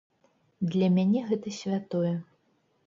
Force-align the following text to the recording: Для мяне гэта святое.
Для 0.71 0.87
мяне 0.95 1.21
гэта 1.31 1.47
святое. 1.61 2.15